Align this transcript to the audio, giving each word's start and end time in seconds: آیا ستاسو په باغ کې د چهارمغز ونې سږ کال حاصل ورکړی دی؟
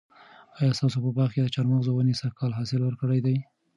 آیا 0.59 0.75
ستاسو 0.77 0.97
په 1.05 1.09
باغ 1.17 1.29
کې 1.33 1.41
د 1.43 1.47
چهارمغز 1.53 1.87
ونې 1.89 2.15
سږ 2.21 2.31
کال 2.39 2.51
حاصل 2.59 2.81
ورکړی 2.83 3.19
دی؟ 3.25 3.37